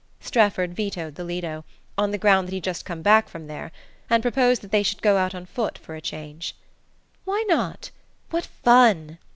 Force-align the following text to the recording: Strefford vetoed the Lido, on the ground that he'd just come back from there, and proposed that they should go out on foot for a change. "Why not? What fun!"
Strefford 0.19 0.73
vetoed 0.75 1.13
the 1.13 1.23
Lido, 1.23 1.63
on 1.95 2.09
the 2.09 2.17
ground 2.17 2.47
that 2.47 2.53
he'd 2.53 2.63
just 2.63 2.85
come 2.85 3.03
back 3.03 3.29
from 3.29 3.45
there, 3.45 3.71
and 4.09 4.23
proposed 4.23 4.63
that 4.63 4.71
they 4.71 4.81
should 4.81 5.03
go 5.03 5.17
out 5.17 5.35
on 5.35 5.45
foot 5.45 5.77
for 5.77 5.93
a 5.93 6.01
change. 6.01 6.55
"Why 7.23 7.45
not? 7.47 7.91
What 8.31 8.47
fun!" 8.47 9.19